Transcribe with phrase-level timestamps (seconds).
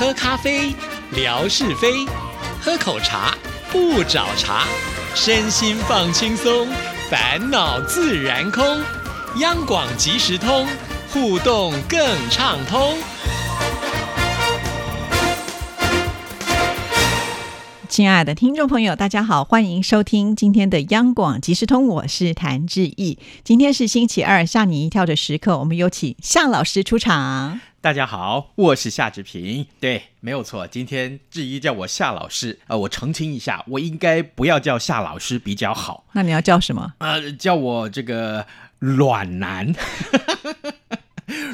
[0.00, 0.74] 喝咖啡，
[1.10, 2.08] 聊是非；
[2.58, 3.36] 喝口茶，
[3.70, 4.64] 不找茬。
[5.14, 6.66] 身心放轻松，
[7.10, 8.64] 烦恼自然空。
[9.40, 10.66] 央广即时通，
[11.12, 12.00] 互动更
[12.30, 12.96] 畅通。
[17.86, 23.18] 亲爱的听众朋友，大家好，欢迎收听今天的央广即时通，我是谭志毅。
[23.44, 27.60] 今天是星期二，吓你一跳的时刻，我们有请向老师出场。
[27.82, 29.66] 大家好，我是夏志平。
[29.80, 32.58] 对，没有错，今天志一叫我夏老师。
[32.66, 36.04] 呃，我澄清一下，我应该不要叫夏老师比较好。
[36.12, 36.92] 那你要叫什么？
[36.98, 38.46] 呃，叫我这个
[38.80, 39.74] 暖男。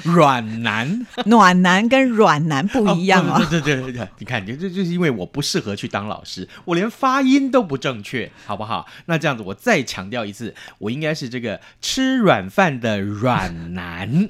[0.04, 3.38] 软男，暖男跟软男不一样啊！
[3.50, 8.86] 对对对对，你看，这这就是因为我不适合去当老师，我连发音都不正确，好不好？
[9.04, 14.28] 那这样子，我再强调一次，我应该是这个吃软饭的软男。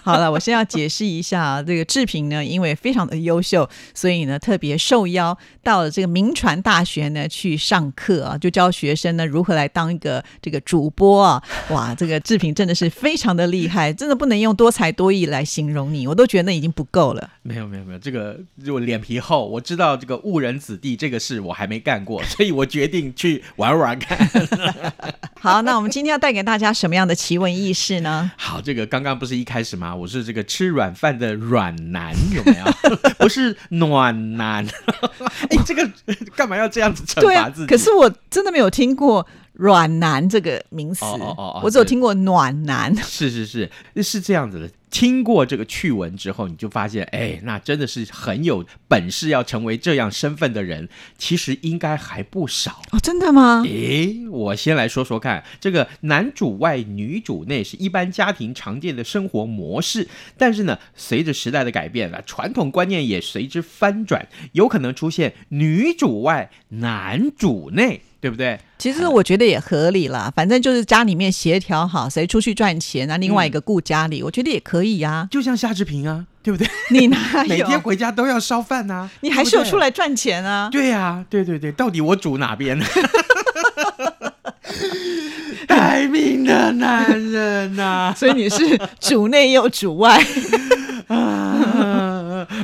[0.04, 11.42] 好了，我先要解释一下，这个志平呢，因为非常的优秀，所以呢，特别受邀到了这个名传大学呢去上课啊，就教学生呢如何来当一个这个主播啊。
[11.68, 17.30] 哇，这个志平真的是非常的厉害，真的不能用多才多艺来形容你，我都觉得那已经不够了。
[17.42, 24.18] 没有没有没有，这个我脸皮厚，我知道这个误人子弟这个事我还没干过，所以我决定去玩玩看。
[25.42, 28.30] 好，那我们今天要带给大家什么样的奇闻异事呢？
[28.36, 29.94] 好，这个刚刚不是一开始吗？
[29.96, 32.64] 我是这个吃软饭的软男，有没有？
[33.18, 34.66] 不是暖男。
[35.48, 35.90] 哎，这个
[36.36, 37.66] 干嘛要这样子惩罚自己？
[37.66, 39.26] 可是我真的没有听过。
[39.54, 41.04] 软男这个名词，
[41.62, 42.96] 我只有听过暖男。
[42.96, 43.70] 是是是，
[44.02, 44.70] 是这样子的。
[44.90, 52.98] 听过这个趣闻之后，你就发现，哎，那真的是很有本事要成为这样身份的人，其实应该还不少哦。
[53.00, 53.62] 真的吗？
[53.66, 68.02] 诶，我先来说说看，这个男主外女主内是一般家庭常见的生活模式，但是呢，随着时代的改变啊，传统观念也随之翻转，有可能出现女主外男主内。
[68.20, 68.58] 对不对？
[68.78, 75.26] 其实我觉得也合理啦，反正就是家里面协调好，谁出去赚钱，那另外一个顾家里，我觉得也可以呀。
[75.30, 76.68] 就像夏志平啊，对不对？
[76.90, 77.16] 你哪
[77.48, 79.08] 每天回家都要烧饭呐？
[79.20, 80.68] 你还是有出来赚钱啊？
[80.70, 82.78] 对呀，对对对，到底我主哪边？
[85.66, 90.22] 待命的男人呐，所以你是主内又主外。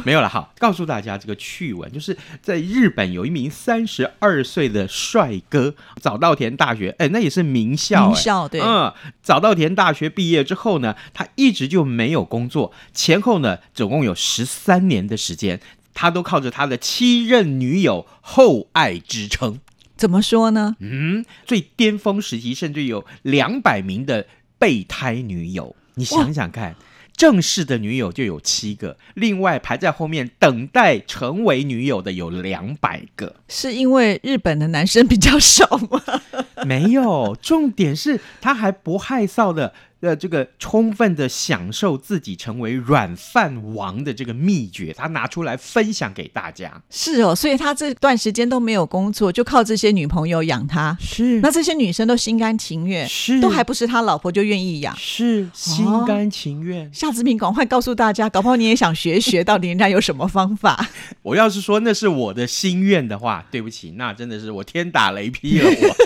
[0.07, 15.61] 没有了，好，告诉大家这个趣闻，就是在日本有一名三十二岁的帅哥，早稻田大学，哎，那也是名校，名校对，嗯，早稻田大学毕业之后呢，他一直就没有工作，前后呢总共有十三年的时间，
[15.93, 19.59] 他都靠着他的七任女友厚爱支撑。
[19.97, 20.77] 怎么说呢？
[20.79, 26.77] 嗯，最巅峰时期甚至有两百名的备胎女友，你想想看。
[27.17, 33.37] 正式的女友就有七个，另外排在后面等待成为女友的有两百个。
[33.49, 36.03] 是因为日本的男生比较少吗？
[36.67, 39.73] 没有，重点是他还不害臊的。
[40.01, 46.83] 呃，这个充分的享受自己成为软饭王的这个秘诀，他拿出来分享给大家。
[46.91, 50.97] 是哦，所以他这段时间都没有工作，就靠这些女朋友养他。
[51.01, 56.89] 是，那这些女生都心甘情愿，是，都还不是他老婆就愿意养，是心甘情愿。
[56.93, 60.89] 夏志平，赶快告诉大家，搞不好你也想学学，到底人家有什么方法？
[61.23, 66.06] 我要是说那是我的心愿的话，对不起，那真的是我天打雷劈了我。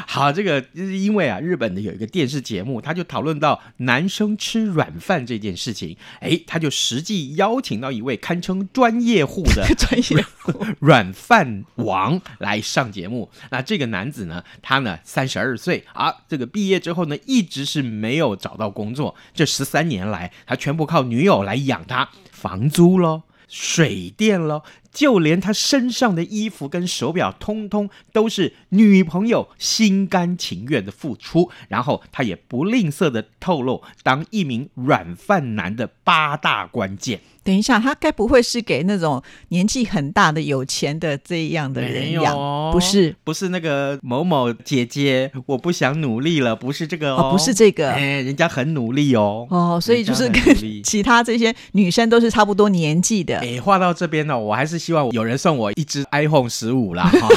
[0.06, 5.96] 好，这个就是因为啊，日本的有一个电视节目，他就讨论到男生吃软饭这件事情。
[6.20, 13.30] 哎，他就实际邀请到一位堪称专业户的 专业户 软饭王来上节目。
[13.50, 19.14] 那这个男子呢，他呢三十二岁啊，这个毕业之后呢，一直是没有找到工作。
[19.34, 24.62] 这十三年来，他全部靠女友来养他，房租喽，水电喽。
[24.96, 37.20] 就连他身上的衣服跟手表，通通都是女朋友心甘情愿的付出，然后他也不吝啬的透露，当一名软饭男的八大关键。
[37.46, 42.34] 等一下，他该不会是给那种年纪很大的有钱的这样的人养？
[42.72, 49.46] 不是，不是那个某某姐姐，我不想努力了，不是这个哦，不是这个，哎，人家很努力哦。
[49.48, 50.42] 哦，所以就是跟
[50.82, 53.38] 其他这些女生都是差不多年纪的。
[53.46, 57.28] 哎，话到这边呢，我还是希望有人送我一只 iPhone 十五啦，哈，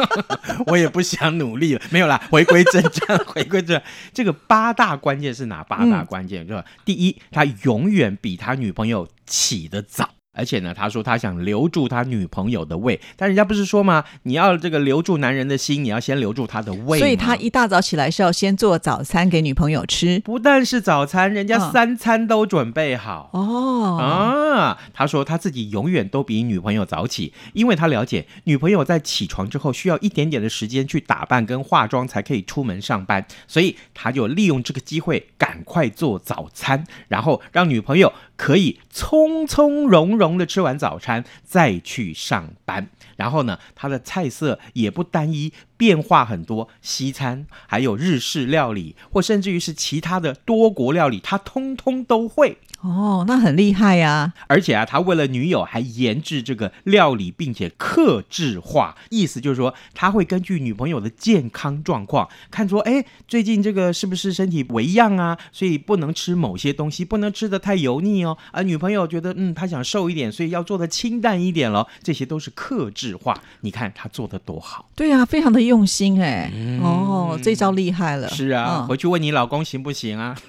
[0.68, 3.80] 我也不想努力了，没有啦，回归正传，回归正。
[4.12, 6.46] 这个八大关键是哪八大关键？
[6.46, 9.08] 就是第一，他永远比他女朋友。
[9.26, 14.04] 起得早，而且呢，他说他想留住他女朋友的胃，但人家不是说吗？
[14.24, 16.98] 你要这个留住男人的心，你要先留住他的胃。
[16.98, 20.20] 所以他一大早起来是要先做早餐给女朋友吃。
[20.20, 23.30] 不但是早餐，人家嗯三餐都准备好。
[23.32, 42.88] 哦，啊，他说他自己永远都比女朋友早起，因为他了解女朋友在起床之后需要一点点的时间去打扮跟化妆才可以出门上班，所以他就利用这个机会赶快做早餐，然后让女朋友可以从从容容的吃完早餐再去上班。
[43.16, 52.58] 然后呢，他的菜色也不单一，变化很多，西餐还有日式料理，或甚至于是其他的多国料理，他通通都会。
[52.82, 65.36] 哦，那很厉害呀、而且啊，他为了女友还研制这个料理，并且克制化，意思就是说，他会根据女朋友的健康状况，看说，哎，最近这个是不是身体为恙啊？
[65.50, 68.36] 所以不能吃某些东西，不能吃的太油腻哦。
[68.52, 71.88] 啊，女朋友觉得，嗯，她想瘦一点，所以要做的清淡一点咯。
[72.02, 73.42] 这些都是克制化。
[73.62, 74.88] 你看他做的多好。
[74.94, 76.50] 对呀、非常的用心哎。
[76.82, 78.26] 哦，这招厉害了。
[78.28, 80.36] 嗯是啊，嗯回去问你老公行不行啊？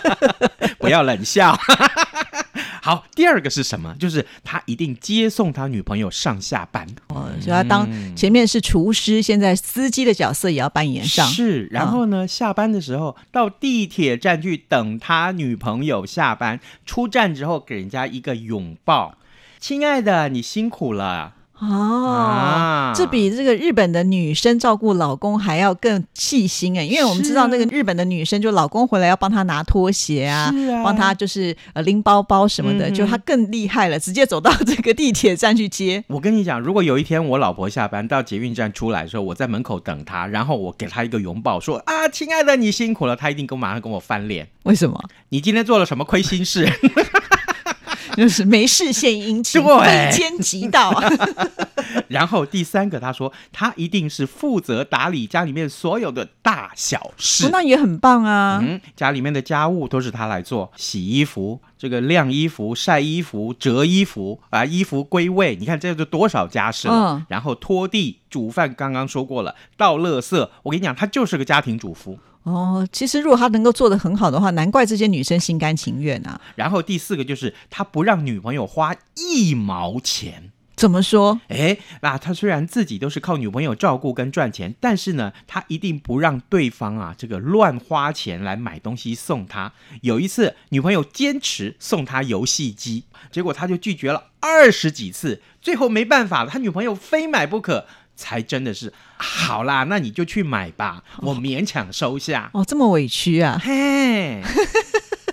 [0.78, 1.58] 不要冷笑。
[2.82, 3.94] 好，第二个是什么？
[3.98, 6.86] 就是他一定接送他女朋友上下班。
[7.08, 11.26] 哦，所以他当前面是厨师，现在司机的角色也要扮演上。
[11.28, 19.16] 是，然后呢，下班的时候到地铁站去等他女朋友下班，出站之后给人家一个拥抱，
[19.58, 21.32] 亲爱的，你辛苦了。
[21.58, 30.52] 哦，啊这比这个日本的女生照顾老公还要更细心哎，因为我们知道那个日本的女生，就老公回来要帮她拿拖鞋啊，
[30.84, 36.04] 帮她就是呃拎包包什么的，嗯就她更厉害了，直接走到这个地铁站去接。
[36.08, 44.46] 我跟你讲，如果有一天我老婆下班到捷运站出来的时候，我在门口等她，然后我给她一个拥抱，说啊，亲爱的，你辛苦了，她一定跟我马上跟我翻脸。
[44.64, 45.00] 为什么？
[45.30, 46.68] 你今天做了什么亏心事？
[48.22, 50.92] 就是没事献殷勤，对非奸即盗。
[52.08, 57.50] 然后第三个，他说他一定是负责打理家里面所有的大小事哦。
[57.52, 58.58] 那也很棒啊。
[58.62, 65.56] 嗯，家里面的家务都是他来做，洗衣服、这个晾衣服、晒衣服、折衣服，把衣服归位。
[65.56, 66.94] 你看这就多少家事了。
[66.94, 70.48] 嗯然后拖地、煮饭，刚刚说过了，倒垃圾。
[70.62, 72.18] 我跟你讲，他就是个家庭主妇。
[72.46, 76.40] 哦，其实如果他能够做得很好的话，难怪这些女生心甘情愿啊。
[76.54, 80.52] 然后第四个就是他不让女朋友花一毛钱。
[80.76, 81.40] 怎么说？
[81.48, 89.72] 哎，那他虽然自己都是靠女朋友照顾跟赚钱，但是呢，他一定不让对方啊这个乱花钱来买东西送他。
[90.02, 102.50] 有一次，女朋友坚持送他游戏机，结果他就拒绝了二十几次，最后没办法了，他女朋友非买不可，才真的是好啦，那你就去买吧，我勉强收下。
[102.54, 103.60] 哦，这么委屈啊！
[103.62, 104.42] 嘿，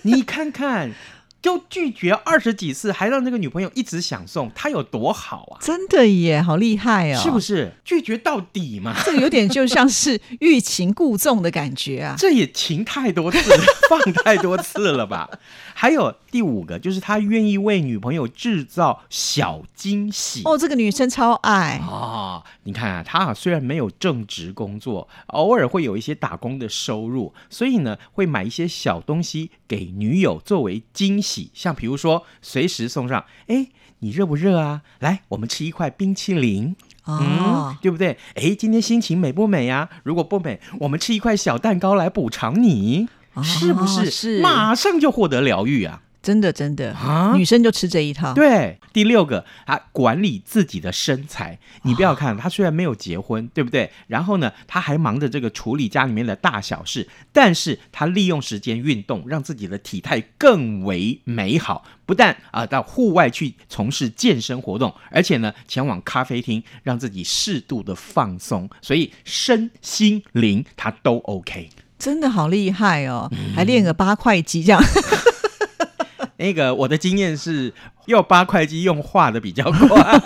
[0.04, 0.92] 你看看。
[1.44, 5.60] 就拒绝二十几次，还让那个女朋友一直想送，他有多好啊？
[5.62, 7.20] 真的耶，好厉害哦！
[7.22, 8.96] 是不是拒绝到底嘛？
[9.06, 12.16] 这个有点就像是欲擒故纵的感觉啊。
[12.18, 13.40] 这也情太多次，
[13.90, 15.30] 放太多次了吧？
[15.74, 20.44] 还有第五个，就是他愿意为女朋友制造小惊喜。
[20.46, 21.82] 哦，这个女生超爱。
[21.86, 33.68] 哦，你看啊，他啊虽然没有正职工作，偶尔会有一些打工的收入，所以呢会买一些小东西给女友作为惊喜，像比如说随时送上，哎，
[34.00, 34.82] 你热不热啊？
[35.00, 36.76] 来，我们吃一块冰淇淋。
[37.06, 38.18] 哦嗯，，对不对？
[38.36, 44.10] 哎，今天心情美不美呀、如果不美，我们吃一块小蛋糕来补偿你，哦是不是？
[44.10, 46.02] 是马上就获得疗愈啊！
[46.24, 48.34] 真的真的，啊女生就吃这一套。
[48.34, 51.60] 对，第六个，啊管理自己的身材。
[51.82, 53.92] 你不要看他虽然没有结婚，对不对？
[54.08, 61.84] 然后呢，他还忙着这个处理家里面的大小事，但是他利用时间运动，让自己的体态更为美好。
[62.06, 68.70] 不但啊、到户外去从事健身活动，而且呢，前往咖啡厅，让自己适度的放松。
[68.82, 71.70] 所以身心灵他都 OK。
[72.00, 74.82] 真的好厉害哦，嗯还练个八块肌这样。
[76.44, 77.74] 那个我的经验是
[78.08, 80.20] 用八块肌用画的比较快。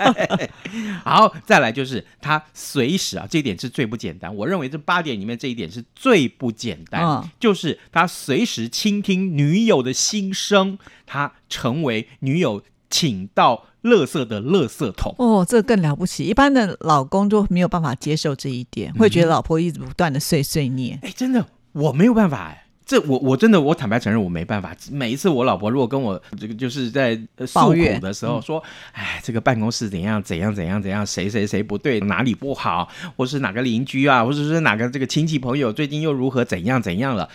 [1.03, 4.35] 好，再来就是他随时啊，这一点是最不简单。
[4.35, 15.13] 我认为这八点里面这一点是最不简单，嗯就是他随时倾听女友的心声，他成为女友请到垃圾的垃圾桶。
[15.19, 20.99] 哦，这更了不起，一般的老公都没有办法接受这一点，会嗯觉得老婆一直不断的碎碎念。
[21.03, 22.63] 哎，真的，我没有办法哎。
[22.87, 24.73] 这我我真的我坦白承认我没办法。
[24.89, 28.63] 每一次我老婆如果跟我这个就是在呃诉苦的时候说，
[28.93, 37.27] 哎，这个办公室怎样怎样怎样怎样，谁谁谁不对，哪里不好，或是哪个邻居啊，或者是哪个这个亲戚朋友最近又如何怎样怎样了，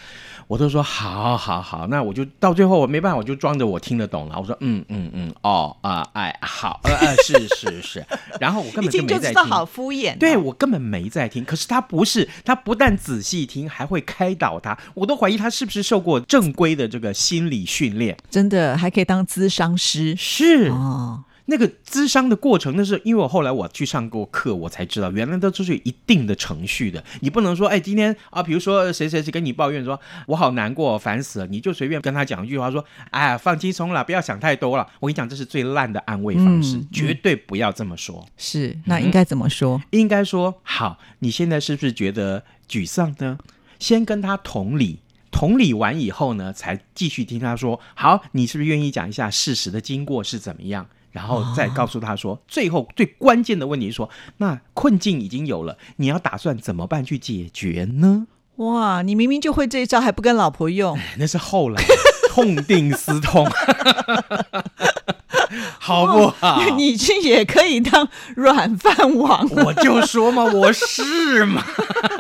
[0.52, 4.38] 我都说好好好，那我就到最后我没办法，我就装着我听得懂了。
[4.38, 8.06] 我说嗯嗯嗯，哦啊哎好， 呃呃是是是，
[8.38, 9.50] 然后我根一本就听就知道没在听。
[9.50, 10.16] 好敷衍、哦。
[10.21, 18.14] 对我根本没在听，可是他不是，他不但仔细听，还会开导他，我都怀疑他是不是受过正规的这个心理训练。
[18.28, 21.25] 真的还可以当咨商师是哦。
[21.52, 27.04] 那个咨商的过程，那是因为我后来我去上过课，我才知道原来都是有一定的程序的。
[27.21, 34.88] 你不能说，哎，今天啊，比如说谁谁谁跟你抱怨说，我好难过，烦死了，你就随便跟他讲一句话，说，哎呀，放轻松了，不要想太多了。
[34.99, 38.26] 我跟你讲，这是最烂的安慰方式，嗯绝对不要这么说。
[38.38, 39.82] 是，那应该怎么说？
[39.90, 43.38] 应该说，好，你现在是不是觉得沮丧呢？
[43.78, 45.00] 先跟他同理。
[45.30, 47.80] 同理完以后呢，才继续听他说。
[47.94, 50.87] 好，你是不是愿意讲一下事实的经过是怎么样？
[51.12, 58.26] 然后再告诉他说，最后最关键的问题是说，那困境已经有了，你要打算怎么办去解决呢？
[58.57, 60.99] 哇，你明明就会这一招，还不跟老婆用？
[61.19, 61.83] 那是后来
[62.31, 63.47] 痛定思痛，
[65.84, 66.62] 好不好？
[66.78, 69.44] 你去也可以当软饭王。
[69.66, 71.60] 我就说嘛，我是嘛。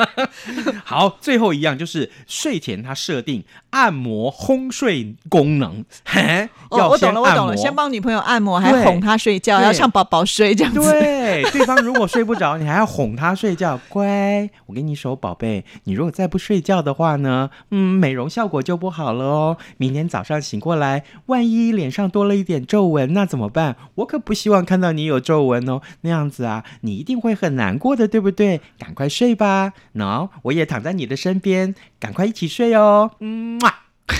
[0.84, 10.80] 好，最后一样就是睡前他设定按摩哄睡功能，嘿，哦，要我懂了，我懂了，先帮女朋友按摩，还哄她睡觉，要像宝宝睡这样子。
[10.80, 13.78] 对，对方如果睡不着，你还要哄她睡觉。
[13.88, 19.56] 乖，我给你说，宝贝，你如果再不睡觉的话呢，嗯，美容效果就不好了哦。
[19.76, 23.76] 明天早上醒过来，万一脸上多了一点皱纹，那怎么办？
[23.96, 28.60] 我可不希望看到你有皱纹哦，那样子啊，你一定会很难过的，对不对？
[28.80, 29.74] 赶快睡吧。
[29.94, 33.12] 喏、我也躺在你的身边，赶快一起睡哦。
[33.20, 33.72] 嗯嘛。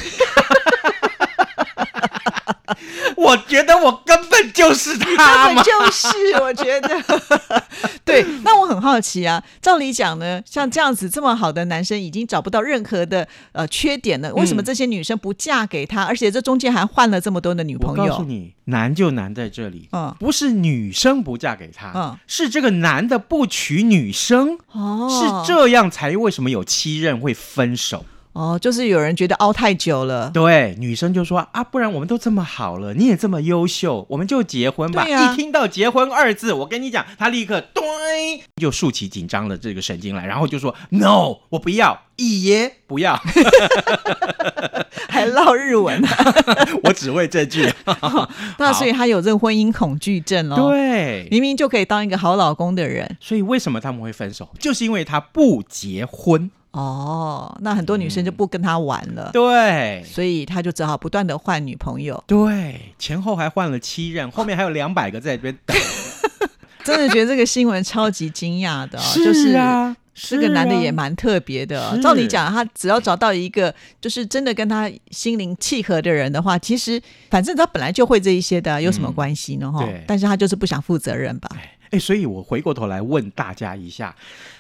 [3.17, 5.55] 我觉得我根本就是根他根。
[5.55, 6.09] 本就是，
[6.41, 7.03] 我觉得，
[8.05, 8.25] 对。
[8.45, 16.03] 那我很好奇啊，照理讲呢，像这样子这么好的男生，已经找不到任何的呃缺点了，为什么这些女生不嫁给他？
[16.03, 18.07] 而且这中间还换了这么多的女朋友。
[18.13, 28.05] 告诉你，难就难在这里，嗯不是女生不嫁给他，嗯是这个男的不娶女生，哦，是这样才为什么有七任会分手？
[28.33, 30.31] 哦，就是有人觉得熬太久了。
[30.31, 35.07] 对，女生就说啊，不然我们都这么好了，你也这么优秀，我们就结婚吧。
[35.07, 43.21] 一听到结婚二字，我跟你讲，他立刻对就竖起紧张的这个神经来，然后就说 no，我不要，一爷不要，
[45.11, 46.35] 还唠日文啊？
[46.85, 47.71] 我只会这句。
[48.59, 56.51] 那所以他有这个婚姻恐惧症哦。，对，明明就可以当一个好老公的人所以为什么他们会分手，就是因为他不结婚。
[56.73, 60.03] 哦，那很多女生就不跟他玩了，对。
[60.05, 62.23] 所以他就只好不断的换女朋友。
[62.27, 65.77] 对，前后还换了七任，后面还有两百个在这边等。
[66.85, 77.01] 真的觉得这个新闻超级惊讶的、哦，就是啊，这个男的也蛮特别的照理讲，他只要找到一个就是真的跟他心灵契合的人的话，其实
[77.31, 79.71] 反正他本来就会这一些的，有什么关系呢？
[79.71, 81.49] 哈、对但是他就是不想负责任吧？
[81.93, 84.17] 哎，所以我回过头来问大家一下，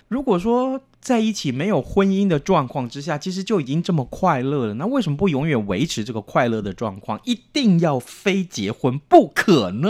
[0.09, 7.21] 如果说在一起没有婚姻的状况之下，其实就已经这么快乐了，那为什么不永远维持这个快乐的状况？
[7.25, 9.89] 一定要非结婚不可呢？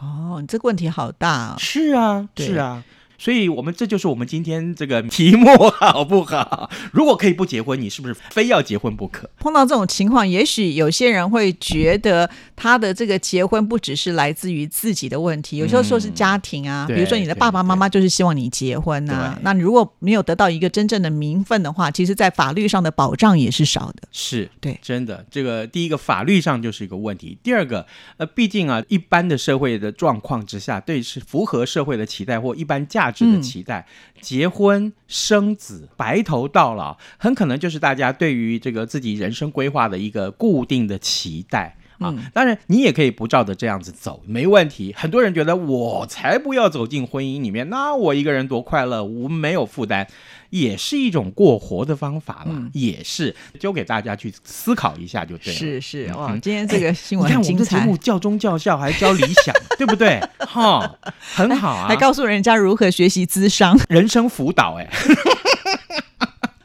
[0.00, 1.54] 哦，你这个问题好大哦。
[1.58, 2.84] 是啊，是啊。
[3.18, 6.70] 所以，我们这就是我们今天这个题目，好不好？
[6.92, 9.28] 如果可以不结婚，你是不是非要结婚不可？
[9.38, 24.08] 碰到这种情况，也许有些人会觉得他的这个结婚不只是来自于自己的问题，有时候说是家庭啊，嗯比如说你的爸爸妈妈就是希望你结婚啊，那你如果没有得到一个真正的名分的话，其实在法律上的保障也是少的。
[24.12, 25.24] 是对真的。
[25.30, 33.86] 这个第一个法律上就是一个问题，第二个，呃，毕竟啊，一般的社会的状况之下，对是符合社会的期待或一般价值的期待，
[34.20, 41.76] 结婚生子、白头到老，很可能就是大家对于这个自己人生规划的一个固定的期待。
[41.98, 44.94] 啊，当然你也可以不照着这样子走，没问题。
[44.96, 50.06] 很多人觉得我才不要走进婚姻里面，那我一个人多快乐，我没有负担，
[50.50, 55.58] 也是一种过活的方法啦，也是就给大家去思考一下就对了。
[55.58, 60.20] 是是，哇，嗯今天这个新闻你看我们的节目，教中教校，还教理想，对不对？
[60.46, 60.98] 哈，
[61.34, 63.78] 很好啊，还告诉人家如何学习资商。
[63.88, 64.88] 人生辅导哎、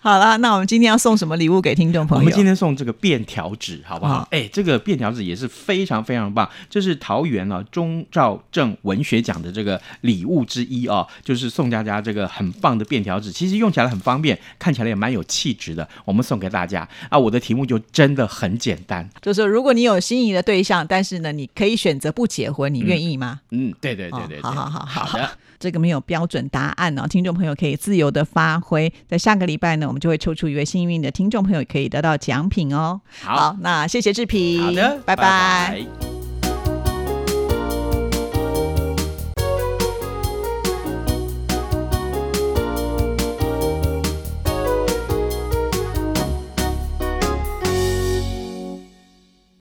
[0.03, 2.21] 好啦，那我们今天要送什么礼物给听众朋友？
[2.21, 4.27] 我们今天送这个便条纸，好不好好？
[4.31, 17.19] 哎，这个便条纸也是非常非常棒，这是桃园啊中兆正文学奖的这个礼物之一哦，就是送大家这个很棒的便条纸，其实用起来很方便，看起来也蛮有气质的，我们送给大家啊。
[17.19, 23.41] 我的题目就真的很简单，就是如果你有心仪的对象，但是呢，你可以选择不结婚，你愿意吗？
[23.51, 25.29] 嗯，对对对对对，哦好好好好好的。
[25.59, 28.91] 这个没有标准答案哦，听众朋友可以自由的发挥。
[29.07, 33.01] 在下个礼拜呢，我们就会抽出一位幸运的听众朋友，可以得到奖品哦。
[33.21, 33.57] 好。
[33.59, 36.20] 那谢谢志平，好的，拜拜